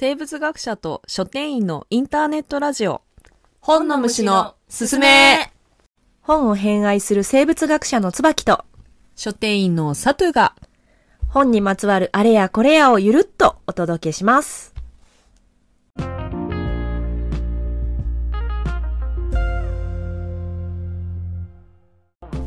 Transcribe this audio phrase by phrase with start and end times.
[0.00, 3.02] 生物学者と書店員のインターネットラジオ。
[3.58, 5.52] 本の虫のすすめ。
[6.20, 8.64] 本を偏愛する生物学者の椿と。
[9.16, 10.54] 書店員のサトゥが。
[11.26, 14.72] 本にまつわるあれやこれやをゆるっとお届けします。
[15.96, 16.04] は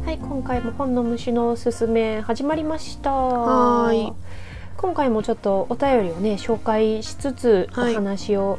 [0.07, 3.11] い、今回も本の虫のおすすめ始まりました。
[3.11, 4.13] はーい
[4.81, 7.91] 今回もちょっとお便りをね紹介しつつ、はい。
[7.91, 8.57] お話を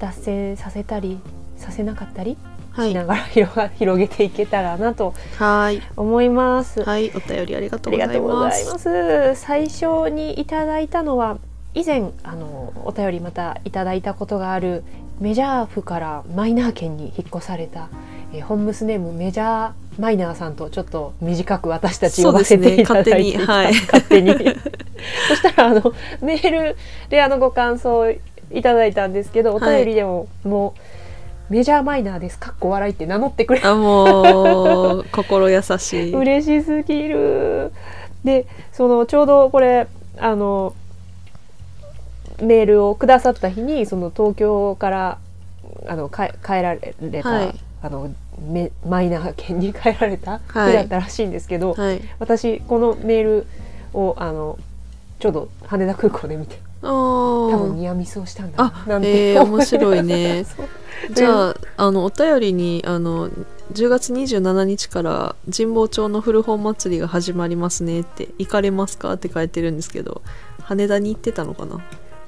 [0.00, 1.20] 脱線させたり
[1.56, 2.36] させなかったり
[2.72, 2.90] はい。
[2.90, 5.80] しながら広が広げていけたらなとはい。
[5.96, 6.82] 思います。
[6.82, 7.12] はい。
[7.14, 8.88] お便りありがとありうございがとうございます。
[8.88, 9.40] ます。
[9.40, 11.38] 最初にいただいたのは
[11.72, 14.82] 以前あのお便りまたいただいたことがある
[15.20, 17.88] メジャー府からマイナー県に引っ越された、
[18.32, 23.46] えー、本娘ネームメジャーマイナーさんとちょっと短く私たち呼ばせていただいていた。
[23.46, 23.86] そうですね。
[23.86, 24.34] 勝手に
[25.28, 26.76] そしたらあのメール
[27.08, 30.80] であのご感想をいただいたんですけどお便りでも、もう
[31.50, 32.38] メジャーマイナーです。
[32.38, 36.12] かっこ笑いって名乗ってくれあもう心優しい。
[36.16, 37.72] 嬉しすぎる。
[38.24, 39.86] でそのちょうどこれ
[40.18, 40.74] あの
[42.40, 45.18] メールをくださった日にその東京から
[45.86, 47.60] あのか帰られた、はい。
[47.82, 48.10] あの
[48.48, 52.00] めマイナー県に帰られたはい日だったらしいんですけど、はい。
[52.18, 53.46] 私このメール
[53.92, 54.58] をあの
[55.24, 56.58] ちょうど羽田空港で見て。
[56.82, 59.30] 多多分ニアミスをしたんだなあなんて。
[59.32, 60.44] えー、面白いね。
[61.10, 63.30] じゃああのお便りにあの
[63.72, 70.20] 10月27日から神保町の古本祭りが始まりますねって行かれますかって書いてるんですけど
[70.62, 71.80] 羽田に行ってたのかな？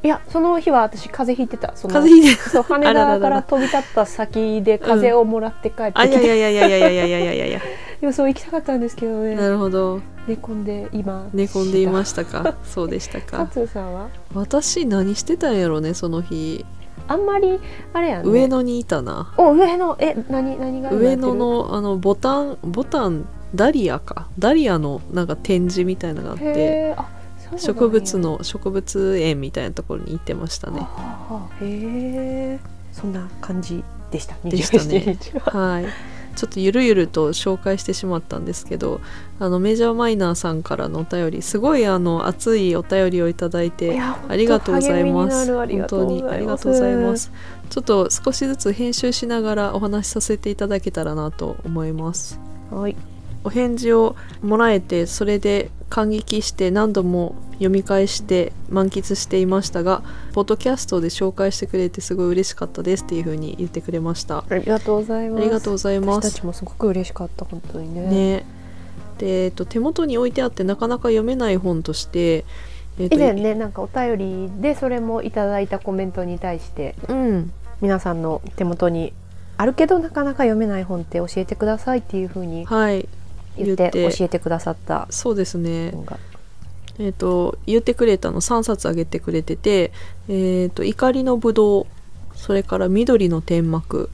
[0.02, 1.74] いやその日は私風邪ひいてた。
[1.74, 7.60] 風邪ひいてそう羽田から飛び立った先で風をもらって帰ってあいやいきて、やいやいやいやいやいやいやいやいや。
[8.00, 12.54] でもそう行きたかったんですけどなねるほど寝込んで今寝込んでいまししたか？
[12.64, 14.08] そうでしたたか ツさんは？
[14.34, 16.64] 私何してたんやろねその日。
[17.08, 17.60] あんまり
[17.92, 18.28] あれやね。
[18.28, 19.32] 上野にいたな。
[19.36, 19.96] お上野。
[20.00, 24.26] え何何が上野のあのボタンボタンダリアか。
[24.38, 26.96] ダリアのなんか展示みたいなのがあって
[27.58, 30.80] 植物の植物園みたいなところに行ってましたね。
[31.60, 32.60] へえ
[32.92, 34.34] そんな感じでした。
[34.44, 35.04] でしたね。
[35.06, 35.70] 27日は。
[35.72, 35.86] はい
[36.36, 39.00] ちょっとゆるゆると紹介してしまったんですけど
[39.40, 45.46] あのメジャーマイナーさんからのお便りすごいあの熱いお便りをいただいていやありがとうございます。
[45.46, 46.02] 本当励みになるありがとう。
[46.04, 47.32] ございます本当にありがとうございます。
[47.70, 52.38] ちょっと少しずつ編集しながらお話しさせていただけたらなと思います。
[52.70, 52.96] はい
[53.46, 60.02] お返事をもらえてそれで感激して何度も読み返して満喫していましたが
[60.32, 64.44] ポッドキャストで紹介してくれてすごい嬉しかったですっていう風に言ってくれました。
[64.50, 65.40] ありがとうございます。
[65.42, 66.28] ありがとうございます。
[66.28, 68.00] 私たちもすごく嬉しかった本当にね。
[68.08, 68.46] ね。
[69.18, 72.44] で、えっと、手元に置いてあってなかなか読めない本として、
[72.98, 77.52] えっと以前ねなんかお便りでそれもいただいたコメントに対してうん。
[77.80, 79.12] 皆さんの手元に
[79.58, 83.08] あるけどなかなか読めない本って教えてくださいっていうふうにはい
[83.56, 85.92] 言って教えてくださったそうですね。
[86.98, 89.92] えっ、と言ってくれたの3冊あげてくれてて
[90.28, 91.86] 「えっと怒りのぶどう」
[92.34, 94.10] それから「緑の天幕」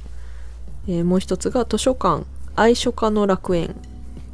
[0.89, 2.25] えーもう一つが「図書館
[2.57, 3.75] 愛書家の楽園」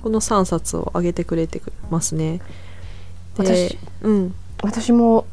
[0.03, 2.41] この3冊をあげてくれてますね。
[3.39, 4.35] で私うん。
[4.63, 5.27] 私も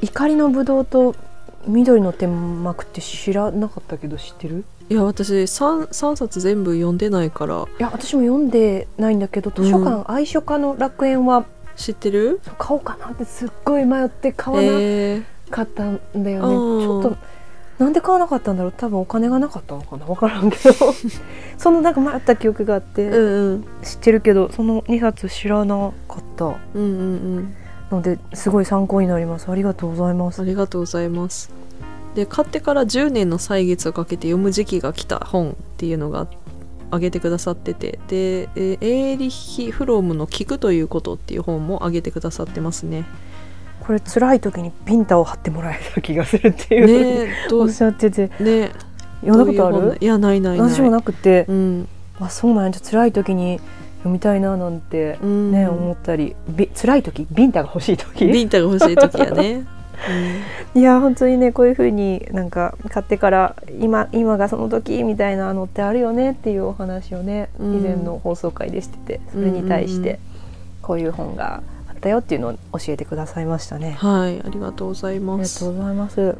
[0.00, 1.14] 怒りのぶどうと
[1.66, 4.64] 緑の天幕って知らなかったけど知ってる？
[4.88, 7.66] いや私 3, 3冊全部読んでないから。
[7.78, 12.40] いや私も読んでないんだけど図書館、愛書家の楽園は知ってる？
[12.58, 15.24] 買おうかなってすっごい迷って買わなえー。
[15.50, 16.80] かったんだよね、うん。
[16.80, 17.16] ちょっと
[17.78, 18.72] なんで買わなかったんだろう？
[18.72, 20.04] 多分お金がなかったのかな？
[20.04, 20.74] 分からんけど。
[21.56, 23.64] そのなんか迷った記憶があって、うんうん。
[23.82, 26.84] 知ってるけどその2冊知らなかったうんうんう
[27.40, 27.54] ん。
[27.90, 29.48] のですごい参考になります。
[29.50, 30.42] ありがとうございます。
[30.42, 31.50] ありがとうございます
[32.14, 36.26] で買ってから10年の歳月をかけて読む時期が来た本っていうのが
[36.90, 43.04] あげてくださっててで、えーエーリッヒ・フロムの「聞くということ」っていう本もあげてくださってますね。
[43.80, 46.86] これ辛い時にビンタを貼ってもらえた気がするっていう。
[46.86, 48.30] ふうにねおっしゃってて。
[48.38, 48.70] ね
[49.22, 49.96] 読んだことある？
[50.00, 50.70] いやないないない。
[50.70, 51.46] 私もなくて。
[51.48, 51.88] うん。
[52.20, 52.70] あそうなんや。
[52.70, 53.58] じゃあ辛い時に
[53.98, 55.50] 読みたいななんてうん。
[55.50, 56.36] ね、思ったり。
[56.48, 57.26] び辛い時？
[57.30, 58.26] ビンタが欲しい時？
[58.26, 59.64] ビンタが欲しい時やね、
[60.74, 70.18] いや本当にねこういう風になんか買ってから今今がその時みたいなのってあるよねっていうお話をね、うん以前の放送回でしててそれに対して
[70.82, 73.98] こういう本があったよっていうのを教えてくださいましたね。
[74.02, 76.36] うんはいありがとうございありますがとうございます。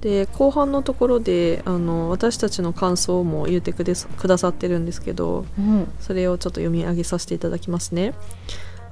[0.00, 3.94] で後半のところであの私たちの感想も言ってくだ
[4.36, 8.12] さってるんですけどうん、それをちょっと読み上げさせていただきますね。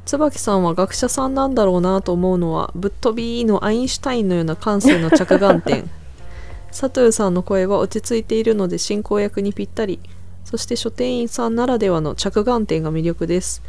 [0.04, 5.90] 椿さんは学者さんなんだろうなと思うのはぶっ飛びのアインシュタインのような感性の着眼点。
[6.70, 10.00] 佐藤さんの声は落ち着いているので進行役にぴったり。
[10.44, 13.62] そして書店員さんならではの着眼点が魅力です。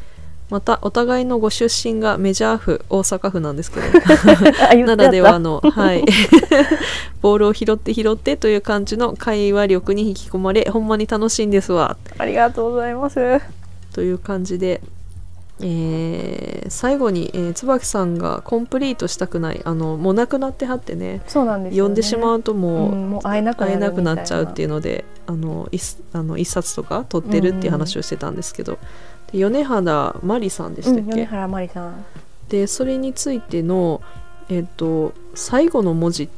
[0.49, 3.87] またお互いのご出身がメジャー府大阪府なんですけど。
[4.85, 6.03] ならではの、はい、
[7.21, 11.95] ボールを拾って拾ってという感じの会話力に引き込まれほんまに楽しいんですわ。
[12.17, 13.39] ありがとうございます。
[13.93, 14.81] という感じで、
[15.63, 28.79] えー最後に、えー椿さんがコンプリートしたくないあのもう亡くなってはってねそうなんですよ、ね、読んでしまうともう、うんもう会えなく会えなくなっちゃうっていううのであの一あの一冊とか取ってるっていう話をしてたんですけど、
[29.31, 32.05] で米原まりさんでしたっけ、米原まりさん。
[32.49, 34.01] でそれについての、
[34.49, 36.29] えっと最後の文字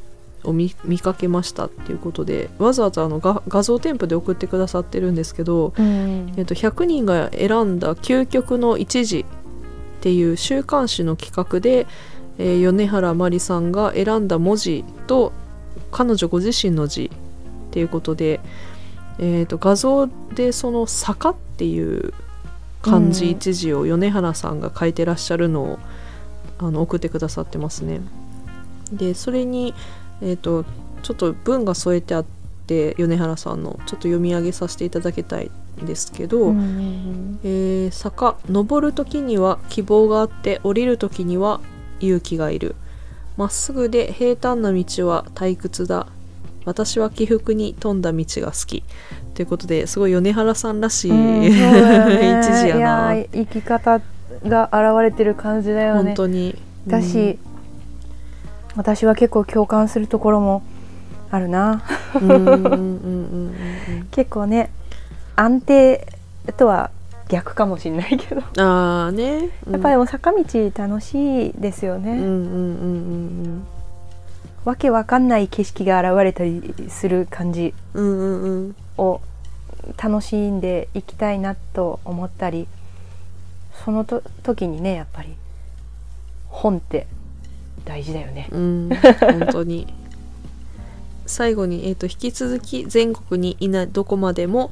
[0.44, 9.26] を見見かけましたっていうことでわざわざあの画画像添付で送ってくださってるんですけど、うんえっと100人が選んだ究極の一字っ
[10.02, 11.88] ていう週刊誌の企画で、
[12.38, 15.32] えー米原まりさんが選んだ文字と
[15.92, 17.10] 彼女ご自身の字っ
[17.72, 18.40] ていうことで、
[19.20, 22.14] えー、と画像でその「坂」っていう
[22.82, 25.80] 漢字一字を米原さんが書いてらっしゃるのを
[26.60, 28.02] あの送ってくださってますね。
[28.92, 29.74] でそれに、
[30.24, 30.66] えー、と
[31.04, 32.26] ちょっと文が添えてあっ
[32.66, 41.60] て米原さんのちょっと読み上げさせていただきたいんですけど、うんうんえー坂登る時には希望があって降りる時には
[42.00, 42.76] 勇気がいる。
[43.36, 46.08] まっすぐで平坦な道は退屈だ。
[46.66, 48.84] 私は起伏に富んだ道が好き。
[49.34, 51.50] ということですごい米原さんらしい、うんね。
[52.40, 53.16] 一時やな。
[53.34, 54.02] 生き方
[54.46, 56.04] が現れてる感じだよね。
[56.04, 56.56] 本当に。
[56.88, 57.40] だし、
[58.76, 60.64] 私は結構共感するところも
[61.32, 61.84] あるな。
[62.16, 64.72] うんうんうんうんうん結構ね
[65.36, 66.08] 安定
[66.58, 66.92] とは
[67.30, 68.42] 逆かもしれないけど。
[68.42, 70.44] うんああね、やっぱりもう坂道
[70.76, 73.64] 楽しいですよね、うんうんうんうん
[74.66, 78.76] わけわかんない景色が現れたりする感じうんうんうんうん。
[78.98, 79.22] を
[80.02, 82.68] 楽しんでいきたいなと思ったり
[83.84, 85.36] そのと時にねやっぱり
[86.48, 87.08] 本って
[87.86, 88.48] 大事だよね。
[88.52, 88.90] うん、
[89.20, 89.88] 本当に。
[91.26, 94.72] 最後に、えー、と引き続き全国にいないどこまでも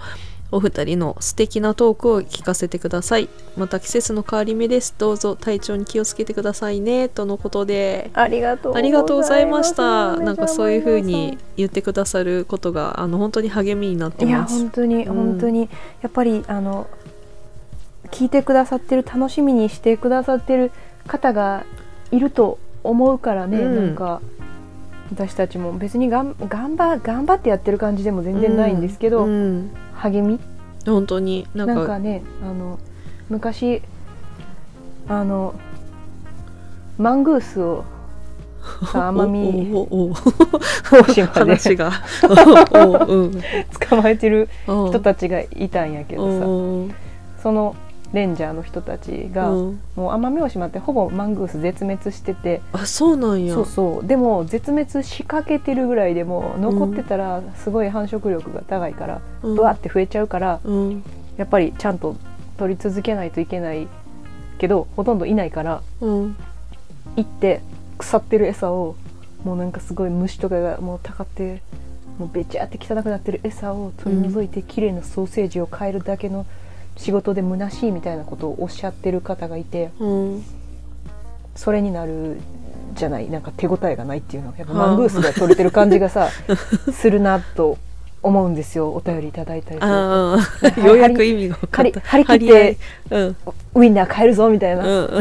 [0.52, 3.30] お二人の素敵なトークを聞かせてください。
[3.56, 4.94] また季節の変わり目です。
[4.98, 7.08] どうぞ体調に気をつけてくださいね。
[7.08, 8.12] とのことで。
[8.14, 10.18] ありがとうありがとうございました。
[10.18, 15.16] なんかそういう風に言ってくださることがあの本当に励みになっていやます本当にうん。
[15.16, 15.70] 本当に、
[16.02, 16.88] やっぱりあの
[18.12, 20.72] 聞いてくださってる楽しみにしてくださってる
[21.08, 21.64] 方が
[22.12, 23.88] いると思うからね、うん。
[23.88, 24.22] なんか
[25.12, 25.74] 私たちも。
[25.74, 29.32] 別にがん頑張頑張ってやってる感じでも全然ないんですけど、うん。
[29.32, 30.40] うん励み？
[30.86, 31.48] 本当に。
[31.54, 32.80] なんかなんかねあの
[33.30, 33.82] 昔
[35.08, 35.54] あの
[36.98, 37.84] マングースを
[38.92, 41.92] さ奄美話が。
[43.90, 46.48] 捕まえてるお人たちがいたんやけどさ。
[46.48, 46.88] お
[47.42, 47.76] その
[48.14, 49.80] レンジャーの人たちが、うん。
[49.96, 52.62] もう奄美大島ってほぼマングース絶滅してて。
[52.74, 53.54] あそうなんや。
[53.54, 54.08] そうそう。
[54.08, 59.56] でも絶滅しかけてるぐらいでも残ってたらすごい繁殖力が高いからうん。
[59.56, 61.04] ブワって増えちゃうからうん。
[61.38, 62.16] やっぱりちゃんと
[62.58, 63.88] 取り続けないといけない
[64.58, 66.36] けどほとんどいないからうん。
[67.16, 67.62] 行って
[67.98, 68.96] 腐ってる餌を
[69.44, 71.62] もうなんかすごい虫とかがもうたかって
[72.20, 76.46] もうべちゃって汚くなってる餌を取り除いて綺麗なソーセージを変えるだけの
[77.02, 80.44] 仕事で虚しいみたいなことをおっしゃってる方がいてうん
[81.56, 82.38] それになる
[82.94, 84.88] じゃないなんか手応えがないっていうのはやっぱはあ。
[84.90, 86.30] マングースが取れてる感じがさ
[86.94, 87.80] するなと
[88.22, 88.94] 思うんですよ。
[88.94, 92.78] お便りいただいたりとようやく意味が張り張り切って
[93.10, 93.36] うん。
[93.74, 94.86] ウインナー変えるぞみたいな。
[94.86, 95.12] う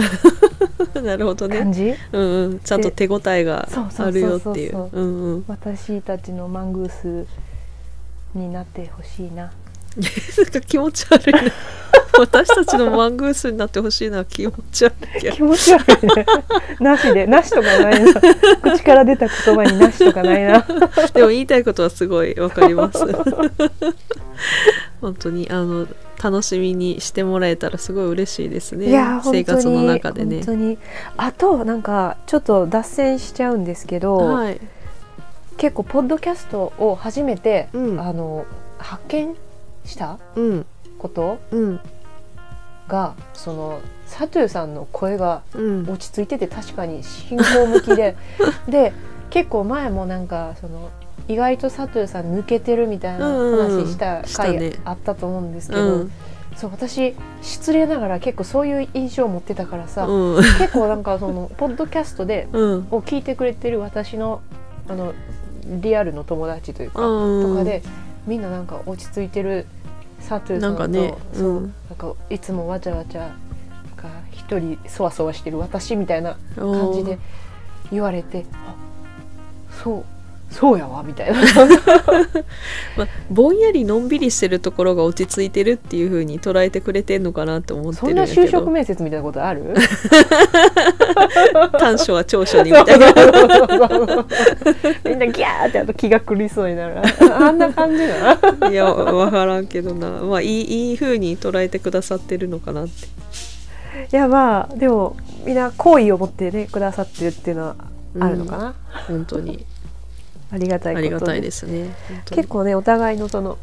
[1.01, 1.01] ん。
[1.03, 1.59] なるほどね。
[1.59, 2.59] 感じ、うんうん。
[2.59, 5.45] ちゃんと手応えがあるよっていう。
[5.49, 7.27] 私たちのマングース
[8.35, 9.51] になってほしいな
[9.97, 11.41] なんか気持ち悪いな
[12.19, 15.37] 私たちのマングースになってほしいな気持ち悪いけど。
[15.37, 16.27] 気持ち悪いね。
[16.81, 17.27] なしで。
[17.27, 18.15] なしとかないな。
[18.63, 20.67] 口から出た言葉になしとかないな。
[21.15, 22.99] でも言いたいことはすごいわかります。
[25.01, 25.87] 本当にあの
[26.23, 28.89] 楽しみにしてもらえたらすごい嬉しいですね。
[29.25, 30.37] 生活の中でね。
[30.37, 30.79] 本当に。
[31.17, 34.61] あとなんかちょっと脱線しちゃうんですけど、はい。
[35.57, 38.01] 結構ポッドキャストを初めて、うん。
[38.01, 38.45] あの
[38.79, 39.37] 発見
[39.85, 40.67] したうん。
[40.99, 41.39] こと？
[41.51, 41.81] うん。
[42.89, 45.83] がそのサトゥさんの声がうん。
[45.89, 48.17] 落ち着いてて確かに進行向きで。
[48.69, 48.93] で
[49.31, 50.91] 結構前もなんかその
[51.29, 54.73] 意外とサトゥさん抜けてるみたいな話した回ね。
[54.85, 56.13] あったと思うんですけど、うん。
[56.57, 60.43] そう私失礼ながら結構そういう印象を持ってたからさ、うん。
[60.59, 62.89] 結構なんかその ポッドキャストでうん。
[62.91, 64.41] を聞いてくれてる私の
[64.89, 65.13] あの
[65.65, 67.49] リアルの友達というか、うん。
[67.53, 67.83] とかで
[68.27, 69.67] みんななんか落ち着いてる
[70.19, 71.75] サトゥーさんとなんかねそう、うん。
[71.89, 73.35] なんかいつもわちゃわちゃ
[74.33, 77.19] 一人そわそわしてる私みたいな感じで
[77.93, 78.75] 言われてあ
[79.83, 80.05] そう
[80.51, 81.39] そうやわみたいな。
[82.97, 88.47] まあ、ぼんやりのんびりしてるところが落ち着いてるっていう風に捉えてくれてんのかなって思ってそんなるんやけど。
[88.47, 89.75] 就職面接みたいなことある？
[91.79, 93.07] 短所は長所にみたいな。
[95.05, 96.99] みんなギャーってあと気が狂いそうになる。
[96.99, 97.05] あ
[97.47, 100.09] あんな感じないやわからんけどな。
[100.09, 103.07] まあいいいい風に捉えてくださってるのかなって。
[104.13, 107.77] いやまあでもみんな好意を持ってねくださってるっていうのは
[108.19, 108.75] あるのかな、
[109.07, 109.65] 本当に
[110.53, 111.95] ありがたいありがたいですね。
[112.27, 113.59] 結構ねお互いのその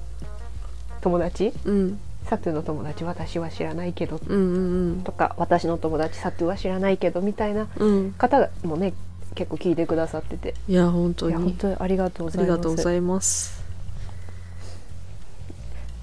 [1.01, 1.53] 友達？
[1.65, 1.99] うん。
[2.25, 4.19] サトゥの友達私は知らないけど。
[4.25, 7.87] うんうんとか私の友達サトゥは知らないけどみたいなうん。
[7.87, 8.93] うん方もね
[9.35, 10.55] 結構聞いてくださってて。
[10.67, 12.57] いや本当いや本に当にありがとうごありざいます。
[12.57, 13.63] がとうございます。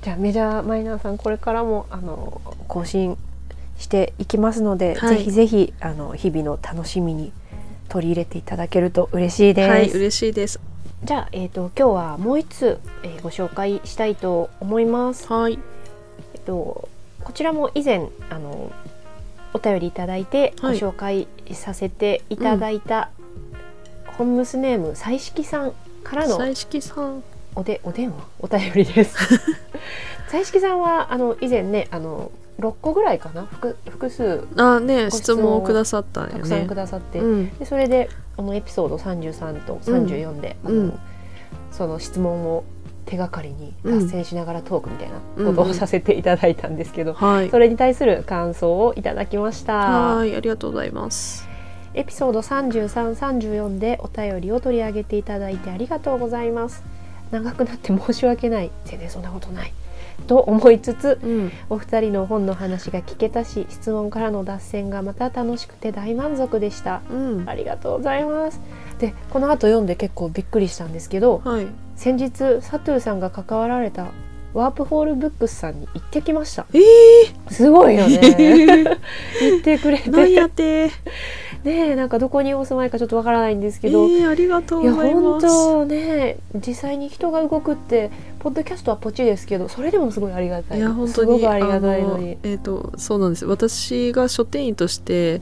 [0.02, 3.16] じゃあメジャーマイナーさんこれからもあの更新
[3.78, 5.16] していきますので、はい。
[5.16, 7.32] ぜひぜひあの日々の楽しみに
[7.88, 9.70] 取り入れていただけると嬉しいです。
[9.70, 10.60] はい嬉しいです
[11.04, 15.30] じゃあ、えー、と今日はもう一つ、えーご紹介したいと思います。
[15.30, 15.58] はい
[16.34, 16.88] えっと、
[17.22, 18.72] こちらも以前あの
[19.52, 23.10] お便りいただいてごはい紹介させていただいた、
[24.16, 27.22] ホームスネーム彩色さんからの彩色さん
[27.54, 28.24] おでお電話？
[28.38, 29.16] お便りです。
[30.28, 33.42] 彩色さんはあの以前ねあの6個ぐらいかな？
[33.46, 34.46] 複複数。
[34.56, 37.58] あねご質質問問をくださったんよたくさんねくださって、うん。
[37.58, 40.98] でそれであのエピソード33と34で、うん。
[41.72, 42.64] その質問を
[43.06, 45.56] 手がかりにうん脱線しながらトークみたいなうん。
[45.56, 47.50] ことをさせていただいたんですけど、はい。
[47.50, 50.16] それに対する感想をいただきました。
[50.16, 51.48] はいありがとうございます。
[51.94, 56.82] エピソード3334でお便りを取り上げていただいてありがとうございます。
[57.30, 58.70] 長くなって申し訳ない。
[58.84, 59.72] 全然そんなことない
[60.26, 61.52] と思いつつうん。
[61.70, 67.02] お二人の本の話が聞けたし質問からの脱線がまた楽しくて大満足でした。
[67.10, 67.44] うん。
[67.48, 68.60] ありがとうございます。
[68.98, 71.66] でこの後読んで結構びっくりしたんですけどはい。
[71.96, 72.30] 先日
[72.60, 74.08] サトゥーさんが関わられた
[74.52, 76.66] ワープホールブックスさんに行ってきました。
[76.72, 76.78] え
[77.52, 78.18] すごいよね。
[78.18, 78.84] ー、
[79.50, 80.48] 行ってくれて。
[80.48, 80.90] て。
[81.64, 85.46] ねえなんかどこにお住まいかちょっとわからないんですえけど、ー、ありがとういやござい本ます。
[85.46, 88.10] 当ね実際に人が動くって
[88.44, 90.78] ポッドキャストはポチですけどそれでもすごいありがたい。
[90.78, 93.46] いや本当すごにくありがたいのあにえっ、とそうなんです。
[93.46, 95.40] 私が書店員として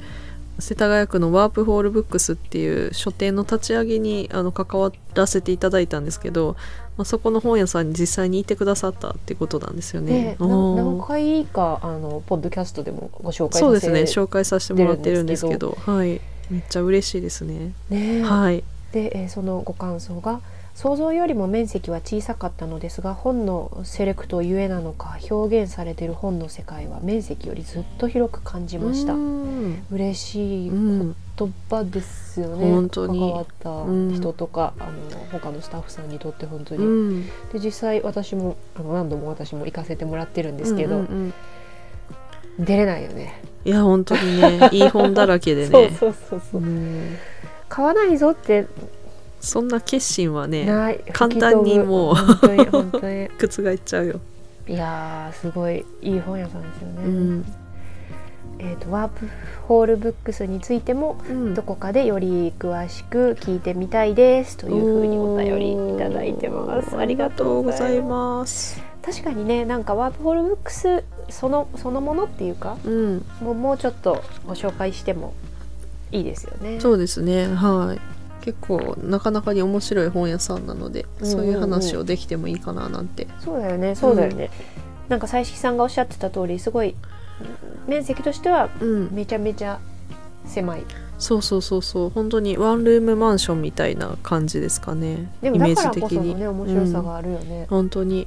[0.61, 6.55] 世田谷区のワープホールブックスっていう書店の立ち上げにあの関わらせていただいたんですけど、
[6.97, 10.37] まあ、そこの本屋さんに実際にいてくださったってことなんですよね。
[10.39, 14.03] 何回かあのポッドキャストでもご紹介そうですね。
[14.03, 15.77] させて紹介させてもらってるんですけど。
[15.81, 16.21] はい。
[16.51, 17.73] めっちゃ嬉しいですね。
[17.91, 18.23] ねえ。
[18.23, 18.63] はい。
[18.93, 20.41] で、えーそのご感想が
[20.75, 29.13] 想像よりも面積は小さかったのですが本のセレクトゆえなのか表現されている本の世界は面積よりずっと広く感じました。
[29.13, 29.87] うん。
[29.91, 33.19] 嬉しいうん言葉ですよね、本当に。
[33.19, 34.93] 関わった人とか、あの
[35.31, 37.27] 他のスタッフさんにとって本当に、うん。
[37.53, 41.05] で実際私もあの何度も私も行かせてもらってるんですけど、うん。
[41.05, 41.09] うん。
[41.09, 41.35] うん
[42.59, 43.43] 出れないよね。
[43.65, 45.97] いや本当にねいい本だらけで そうね。
[45.99, 47.17] そうそうそう、うん。
[47.69, 48.67] 買わないぞって
[49.43, 54.21] そんな決心はね簡単にもう本当に本当に 覆っちゃうよ。
[54.69, 57.45] いやーすごいいい本屋さんですよね、うん
[58.61, 59.29] えー、とワープ
[59.67, 68.83] ホールブックスについてもうんどこかでより詳しく聞いてみたいですというふうにお便りいただいてますありがとうございますす。
[69.03, 75.35] 確かにねなんかワープホールブックスそのそのものっていうかうん、もうもうちょっとご紹介しても
[76.13, 77.49] いいですよねそうですね。
[77.49, 78.12] はい。
[78.43, 83.27] 結構なかなかに面白い本屋さんなので、うんうんうんそういう話をできてもいいかななんて。
[83.41, 84.51] そうだよねそうだよね、
[85.09, 86.95] なんか彩色さんがおっしゃってた通りすごい
[87.87, 89.09] 面積としてはうん。
[89.13, 89.81] めちゃめちゃ
[90.45, 90.85] 狭い
[91.19, 92.11] そうそうそうそう。
[92.11, 95.31] 本当にワンルームマンションみたいな感じですかね。
[95.41, 96.35] イメーだからこそのジ的に。
[96.35, 98.27] ね面白さがあるよね、本当に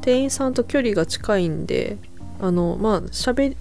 [0.00, 1.98] 店員さんと距離が近いんで
[2.40, 3.54] あのまあ喋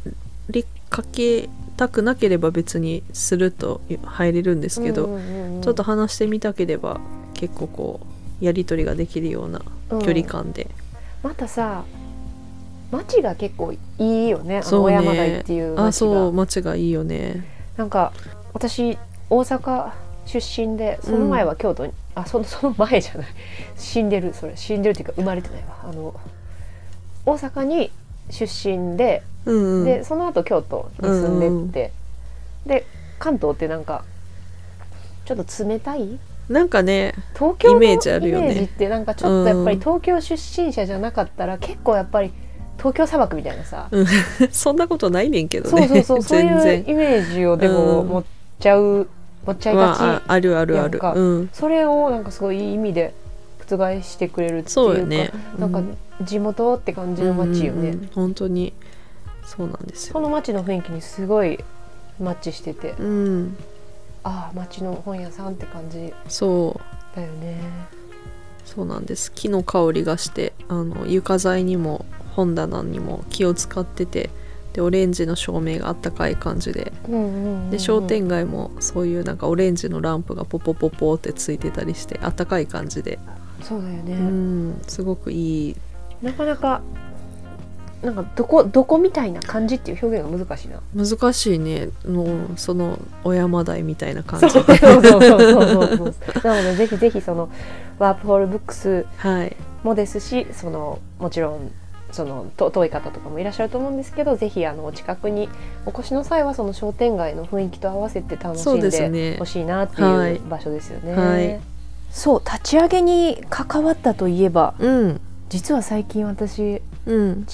[0.49, 5.61] りかけたくなければ別にすると入れるんですけど、うんうんうんうん。
[5.61, 6.99] ちょっと話してみたければ
[7.33, 7.99] 結構こ
[8.41, 10.67] うやり取りができるような距離感で、
[11.23, 11.83] またさ
[12.91, 14.57] 街が結構いいよね。
[14.57, 14.97] あのそうね。
[14.97, 15.87] 小山台っていう街が。
[15.87, 17.45] あそう街がいいよね。
[17.77, 18.11] なんか
[18.53, 18.97] 私
[19.29, 19.91] 大阪
[20.25, 23.27] 出身でその前は京都に、あその その前じゃない。
[23.75, 24.53] 死んでるそれ。
[24.55, 25.79] 死んでるっていうか生まれてないわ。
[25.83, 26.13] あの
[27.25, 27.91] 大阪に
[28.29, 29.85] 出身で、うんうん。
[29.85, 31.91] でその後京都に住んでって、
[32.65, 32.85] で
[33.19, 34.03] 関東ってなんか
[35.25, 36.19] ちょっと冷たい？
[36.49, 38.45] なんかね東京のイメージあるよね。
[38.45, 39.81] イメージってなんかちょっとやっぱりうん。
[39.81, 42.31] 東京出身者じゃなかったら結構やっぱり
[42.77, 44.07] 東京砂漠みたいなさ、うん。
[44.51, 48.23] そんなことないねんけどそうねそうそうそう全いう然イメージをでもうん持っ
[48.59, 49.07] ちゃう、
[49.45, 50.79] 持っちゃいがち、まあああるある。
[50.79, 51.49] あるうん。
[51.53, 53.13] それをなんかすごいいい意味で
[53.69, 55.31] 覆してくれるっていうかそうよね。
[55.57, 55.81] なんか
[56.23, 58.09] 地元って感じの街よね、うんうんうん。
[58.13, 58.73] 本当に
[59.45, 60.13] そうなんですよ。
[60.13, 61.59] その街の雰囲気にすごい
[62.19, 63.57] マッチしてて、うん。
[64.23, 66.13] ああ街の本屋さんって感じ。
[66.27, 66.79] そ
[67.13, 67.15] う。
[67.15, 67.59] だよね。
[68.65, 69.31] そうなんです。
[69.33, 72.05] 木の香りがしてあの床材にも
[72.35, 74.29] 本棚にも気を使ってて
[74.71, 76.93] でオレンジの照明があったかい感じで。
[77.71, 83.19] で商店街もそういうなんかオレンジのランプがポポポポってついてたりしてあったかい感じで、
[83.61, 85.75] そうだよね、うんすごくいい。
[86.21, 86.81] なかなか
[88.01, 90.81] なんかどこどこみたいな感じっていう表現が難しいな。
[90.95, 91.89] 難しいね。
[92.07, 92.27] もう
[92.57, 94.49] その小山台みたいな感じ。
[94.49, 96.13] そうそうそうそうそうそう。
[96.43, 97.49] なのでぜひぜひその
[97.99, 99.55] ワープホールブックスはい。
[99.83, 101.71] もですしそのもちろん
[102.11, 105.49] そのと遠い方とかもいらっしゃると思うんですけどぜひあのお近くに
[105.85, 111.13] お越しの際はその商店街の雰囲気と合わせて楽しそうんでほしいなってはいいう場所ですよね。
[111.13, 111.59] はい。
[112.09, 115.21] そう立ち上げに関わったといえばうん。
[115.49, 117.45] 実は最近私違ううん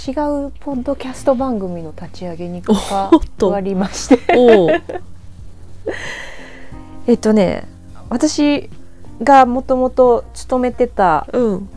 [0.59, 4.19] ポッドキャスト番組の立ち上げに お関わりまして。
[7.07, 7.63] えっとね
[8.09, 8.69] 私
[9.23, 11.69] がもともと勤めてたうん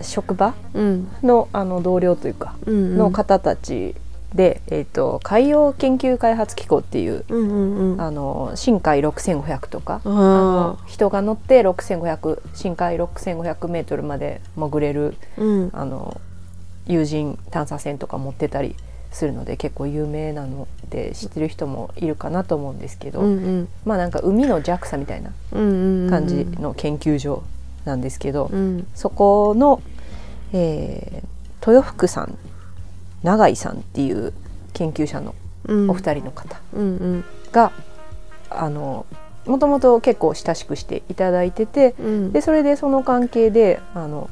[0.00, 3.94] 職場うんのあの同僚というかうんの方たち
[4.34, 7.38] で、えっと海洋研究開発機構っていううん。
[7.38, 15.70] うんうんああの深海6500とかああの人が乗って6500深海6500メートルまで潜れるうん。
[15.74, 16.18] あの
[16.86, 18.74] 有人探査船とか持ってたり
[19.12, 23.68] するので結構有名なので知ってる人もいるかなと思うんですけど、うんうん。
[23.84, 27.42] まあなんか海の JAXA みたいな感じの研究所
[27.84, 28.86] なんですけど、うん。
[28.94, 29.82] そこの、
[30.52, 32.38] えー豊福さん
[33.22, 34.32] 永井さんっていう
[34.72, 35.34] 研究者の
[35.68, 35.90] うん。
[35.90, 36.56] お二人の方
[37.52, 37.70] が、
[38.48, 39.04] あの
[39.46, 42.32] もともと結構親しくしていただいててうん。
[42.32, 44.30] でそれでその関係であの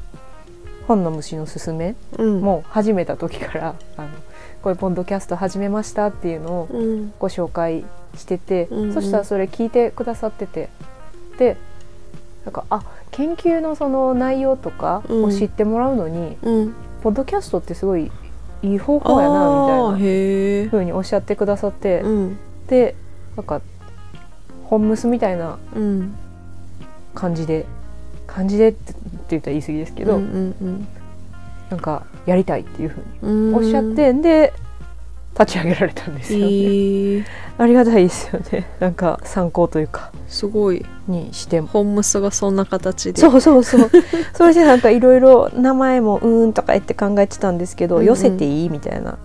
[0.89, 2.41] 本の虫のすすめうん。
[2.41, 4.09] も始めた時からあの
[4.63, 7.13] こういうポッドキャスト始めましたっていうのをうん。
[7.19, 8.93] ご紹介してて、うんうん。
[8.95, 10.69] そしたらそれ聞いてくださってて
[11.37, 11.57] で
[12.43, 16.73] なんかあ研究のその内容とかを知ってもらうのに、うん。
[17.03, 18.11] ポッドキャストってすごい
[18.63, 22.37] いい方法やなみたいなへえ風におっしゃってくださって、うん。
[22.67, 22.95] で
[23.37, 23.61] なんか
[24.63, 26.15] 本ムスみたいなうん。
[27.13, 27.67] 感じで
[28.29, 28.93] 感じでって
[29.29, 30.87] 言ったら言い過ぎですけど、うんうん
[31.69, 34.53] なんかやりたいっていう風にうんおっしゃって、で
[35.39, 37.25] 立ち上げられたんですよね、へえ
[37.59, 38.65] ありがたいですよね。
[38.79, 40.11] なんか参考というか。
[40.29, 40.85] すごい。
[41.09, 41.67] にしても。
[41.67, 43.19] 本ムスがそんな形で。
[43.19, 43.91] そうそうそう
[44.33, 48.07] それ でなんかいろいろ名前もうーんとか言って考えてたんですけど、うんうん。
[48.07, 49.17] 寄せていいみたいな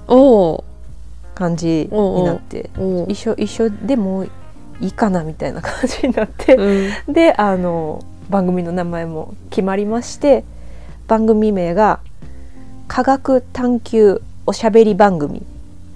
[1.36, 4.24] 感じになってお一緒一緒でも
[4.80, 7.12] いいかなみたいな感じになって、うん。
[7.12, 10.44] であの番組の名前も決まりまして
[11.06, 12.00] 番組名が
[12.88, 15.42] 「科学探求おしゃべり番組、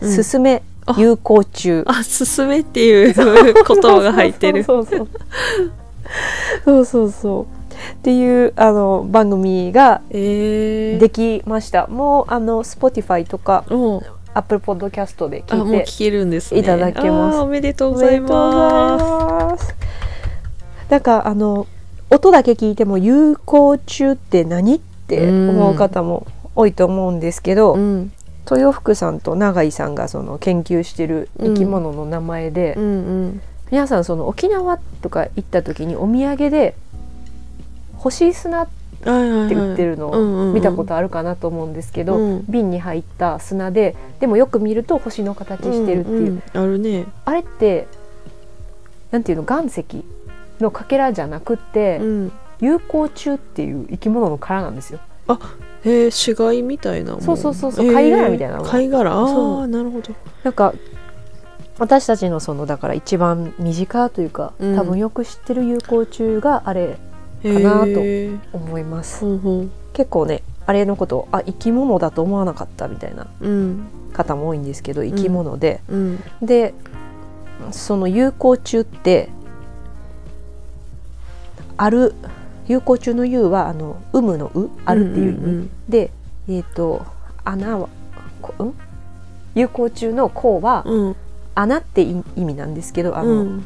[0.00, 0.10] うん。
[0.10, 4.64] すすめあ有効中」あすすめっていう言葉が入ってる。
[4.64, 7.44] そうそうそうそう。
[7.44, 14.02] っていうあの番組がええできました、もうあの Spotify とかお
[14.34, 16.60] Apple Podcast であもう聞いて聞けるんですね。
[16.60, 17.38] いただけます。
[17.38, 18.96] おめでとうおございま
[19.48, 19.74] ます
[20.88, 21.66] だからあの
[22.10, 28.12] 音だけ聞いても有効中って何って思う方も多いと思うんですけど、すうん。
[28.50, 32.86] 豊福さんと永井さんがその研究してる生き物の名前で、うんう
[33.26, 33.42] ん。
[33.70, 36.74] 皆さんその沖縄とか行った時にお土産で
[37.98, 42.44] 干し砂って売ってるのを見たことあるかなと思うんですけど、うん。
[42.48, 46.42] 瓶に入った砂ででもよく見ると星の形してるっていう、んん。
[46.54, 47.04] あるね。
[47.26, 47.86] あれって
[49.10, 49.84] なんていうの岩石？
[50.60, 52.32] のかけらじゃなくって、うん。
[52.60, 54.98] 有効虫っていう生き物の殻なんですよ。
[55.84, 57.20] へえ死骸みたいなもん。
[57.20, 57.92] そうそうそうそう。
[57.92, 59.12] 貝殻みたいな貝殻？
[59.12, 60.12] ああなるほど。
[60.42, 60.74] なんか
[61.78, 64.74] 私たちのそのだから一番身近というか、うん。
[64.74, 66.98] 多分よく知ってる有効虫があれ
[67.44, 68.38] へかなとー。
[68.52, 69.20] 思います。
[69.20, 73.86] ほうほう結構ねあれのことあ生き物だと思わなかったみたいなうん。
[74.12, 76.20] 方も多いんですけど生き物で、うん。
[76.42, 76.74] で
[77.70, 79.28] その有効虫って
[81.78, 82.14] ある
[82.66, 86.10] 有効虫の有はあの有無のうあるっていう意味、んんで
[86.48, 87.06] えっ、と
[87.44, 87.88] 穴は
[88.42, 88.74] こん？
[89.54, 91.16] 有効中の項はうん。
[91.54, 93.64] 穴って意意味なんですけどあの、うん。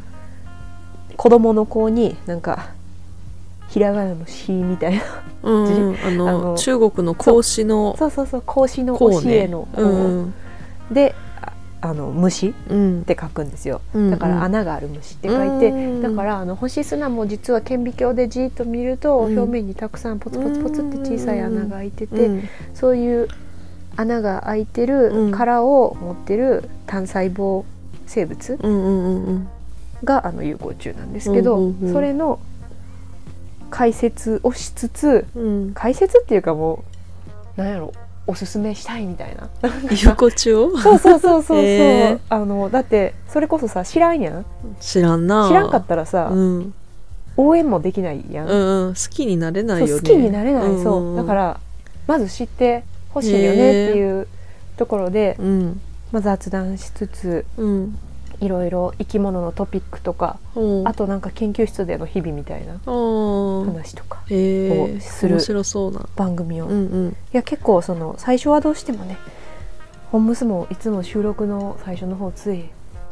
[1.17, 2.71] 子供の子になんか
[3.69, 5.03] ひらがなの「し」みたいな。
[5.43, 5.97] うんうん。
[6.29, 9.83] あの中国の孔子のそうそうそう孔子の孔教えのね。
[9.83, 9.87] う
[10.23, 10.35] ん。
[10.91, 11.15] で
[11.83, 13.05] ああの虫っうん。
[13.05, 13.81] て書くんですよ。
[13.95, 16.03] うんだから穴がある虫って書いて、うん。
[16.03, 19.39] だからあの星砂も実は顕微鏡でじーっと見ると、うん。
[19.39, 22.49] 表面にたくさんポツポツポツって小さい穴が開いてて、うん。
[22.73, 23.29] そういう
[23.97, 25.33] 穴が開いてるうん。
[25.33, 27.65] 殻を持ってる単細胞
[28.07, 28.59] 生物
[30.05, 32.39] があの有効虫なんですけど、それの
[33.71, 35.73] 解説をしつつうん。
[35.75, 36.85] 解説っていうかも
[37.57, 37.93] うなんやろ
[38.27, 39.49] おすすめしたいみたいな。
[39.91, 40.79] 有効中を？
[40.79, 44.45] そうそうそうそうそう、 へーあのだってそれこそさ知らんやん。
[44.81, 45.49] 知らんな。
[45.49, 46.75] 知らんかったらさ、うん。
[47.37, 48.95] 応援もできないやん、うんうん。
[48.95, 49.93] 好きになれないよね。
[49.95, 51.17] 好きになれない、んんそう。
[51.17, 51.61] だから
[52.07, 54.29] まず知ってほしいよねっていう
[54.77, 55.81] ところで、うん。
[56.13, 57.99] まあ、雑談しつつうん
[58.43, 60.89] いろいろ生き物のトピックとかうん。
[60.89, 66.07] あとなんか研究室での日々みたいな話とかをする面白そうな。
[66.17, 67.17] 番組を、いうんうん。
[67.33, 69.17] や結構その最初はどうしてもね
[70.11, 72.65] ホンムスもいつも収録の最初の方つい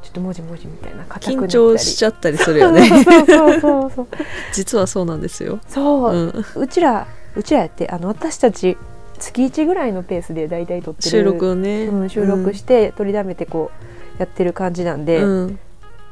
[0.03, 1.53] ちょっともじもじみたいな硬くな緊ったり。
[1.53, 2.87] 張しちゃったりするよね。
[2.89, 4.07] そうそうそうそうそう。
[4.53, 5.61] 実はそうなんですよ。
[5.69, 6.45] そう、うん。
[6.57, 8.77] うちらうちらやってあの私たち
[9.19, 11.11] 月1ぐらいのペースで大体撮ってる。
[11.11, 11.85] 収録をね。
[11.87, 15.59] うん、収録して取りだめてこうやってる感じなんで、うん。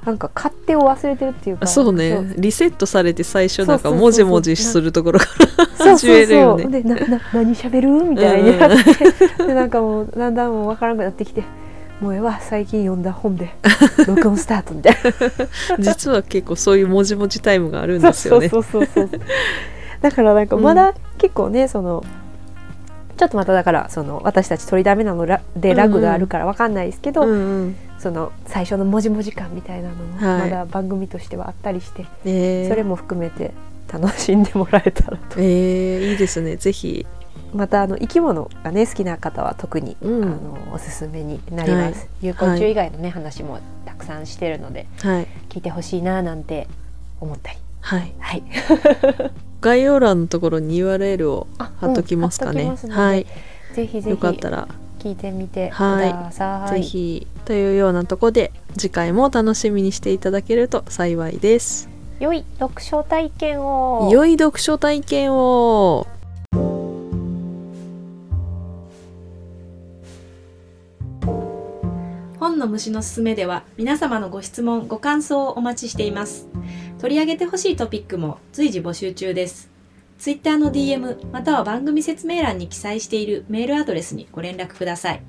[0.05, 2.33] なんか勝手を忘れてるっていうかあそうね。
[2.37, 5.27] リセットされて最初なんかもじもじするところか
[5.59, 5.67] ら
[5.97, 6.73] 始めるよねそう。
[6.73, 8.05] そうでなな何喋る？
[8.05, 8.67] みたいにな。
[8.67, 8.71] っ
[9.39, 11.43] て、 でなんかもうだんだんもう分からなくなってきて
[12.01, 13.55] もうええわ最近読んだ本で。
[14.07, 14.97] 録音スタートみたい
[15.69, 15.77] な。
[15.83, 18.49] 実は結構そういうもじもじタイムがあるんですよね。
[18.49, 19.21] そうそうそうそう
[20.01, 22.05] だからなんかまだ結構ね、その
[23.19, 27.77] ちょっとまただからその私たち取りだめなのラでラグがあるから分かんないですけど、うんうん。
[27.99, 30.51] その最初のもじもじ感みたいなのもはい。
[30.51, 32.69] まだ番組としてはあったりして、えー。
[32.69, 33.53] それも含めて
[33.93, 35.41] 楽しんでもらえたらと。
[35.41, 36.57] えーいいですね。
[36.57, 37.05] ぜひ。
[37.53, 40.23] またあの生き物がね好きな方は特に、うん。
[40.23, 45.27] あのおすすめになります、有効虫以外のね、話もたくさんしてるのではい。
[45.49, 46.69] 聞いてほしいななんて
[47.21, 47.59] 思ったり。
[47.81, 48.15] はい。
[48.19, 48.43] はい
[49.61, 51.47] 概要欄のところに URL を
[51.79, 53.27] 貼っときますかね、うんはい。
[53.75, 54.69] ぜひぜひよかったら。
[54.99, 56.11] 聞いてみてくはい。
[56.11, 61.89] ださい、ぜひというようなとこで次回も楽しみにしていただけると幸いです。
[62.21, 64.09] 良い読書体験を。
[64.13, 66.07] 良い読書体験を。
[72.39, 76.47] 本の虫のすすめでは皆様のご質問ご感想をお待ちしています
[76.99, 79.71] 取り上げてほしいトピックも随時募集中です。
[80.19, 85.23] Twitter の DM または番組説明欄に記載しているメールアドレスにご連絡ください。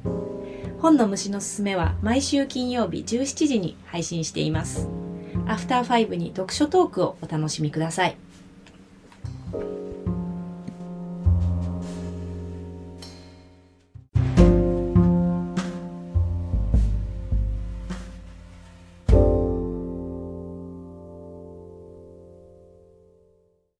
[0.80, 4.90] 本の虫のすすめは毎週金曜日17時に配信しています。
[5.48, 8.18] アフターファイブに読書トークをお楽しみください。